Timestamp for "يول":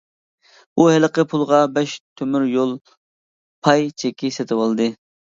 2.51-2.71